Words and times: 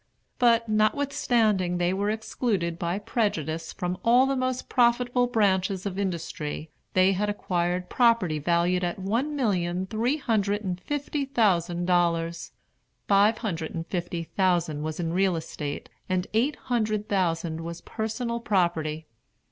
But, 0.39 0.67
notwithstanding 0.67 1.77
they 1.77 1.93
were 1.93 2.09
excluded 2.09 2.79
by 2.79 2.97
prejudice 2.97 3.71
from 3.71 3.99
all 4.03 4.25
the 4.25 4.35
most 4.35 4.67
profitable 4.67 5.27
branches 5.27 5.85
of 5.85 5.99
industry, 5.99 6.71
they 6.93 7.11
had 7.11 7.29
acquired 7.29 7.87
property 7.87 8.39
valued 8.39 8.83
at 8.83 8.97
one 8.97 9.35
million 9.35 9.85
three 9.85 10.17
hundred 10.17 10.63
and 10.63 10.81
fifty 10.81 11.25
thousand 11.25 11.85
dollars; 11.85 12.51
five 13.07 13.37
hundred 13.37 13.75
and 13.75 13.85
fifty 13.85 14.23
thousand 14.23 14.81
was 14.81 14.99
in 14.99 15.13
real 15.13 15.35
estate, 15.35 15.87
and 16.09 16.25
eight 16.33 16.55
hundred 16.55 17.07
thousand 17.07 17.61
was 17.61 17.81
personal 17.81 18.39
property. 18.39 19.05